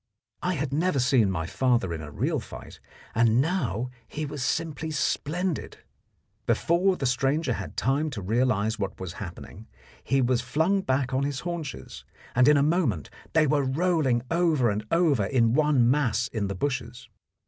[0.41, 2.79] I had never seen my father in a real fight,
[3.13, 5.77] and now he was simply splendid.
[6.47, 9.67] Before the stranger had time to realize what was happening,
[10.03, 12.03] he was flung back on his haunches,
[12.33, 16.55] and in a moment they were rolling over and over in one mass in the
[16.55, 17.07] bushes.